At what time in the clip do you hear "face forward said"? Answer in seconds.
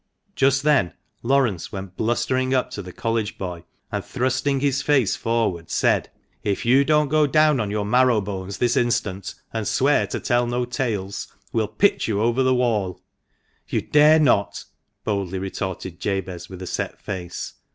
4.81-6.05